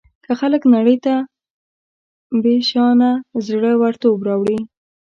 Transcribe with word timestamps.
که 0.25 0.31
خلک 0.39 0.61
نړۍ 0.75 0.97
ته 1.05 1.13
بېشانه 2.43 3.11
زړه 3.47 3.71
ورتوب 3.81 4.17
راوړي. 4.27 4.59